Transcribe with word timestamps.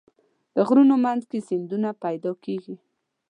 د 0.55 0.57
غرونو 0.67 0.95
منځ 1.05 1.21
کې 1.29 1.39
سیندونه 1.49 1.89
پیدا 2.03 2.31
کېږي. 2.45 2.75